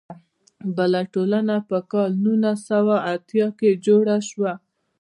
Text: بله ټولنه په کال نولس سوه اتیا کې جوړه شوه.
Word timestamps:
بله 0.77 1.01
ټولنه 1.13 1.55
په 1.69 1.77
کال 1.91 2.11
نولس 2.23 2.59
سوه 2.71 2.95
اتیا 3.13 3.47
کې 3.59 3.69
جوړه 3.85 4.17
شوه. 4.29 4.53